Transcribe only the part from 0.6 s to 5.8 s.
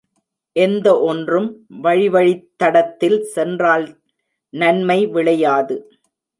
எந்த ஒன்றும் வழிவழித் தடத்தில் சென்றால் நன்மை விளையாது.